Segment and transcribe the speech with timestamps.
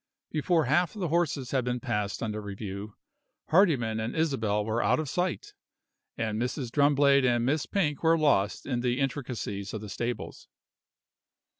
[0.31, 2.95] Before half the horses had been passed under review,
[3.49, 5.53] Hardyman and Isabel were out of sight,
[6.17, 6.71] and Mrs.
[6.71, 10.47] Drumblade and Miss Pink were lost in the intricacies of the stables.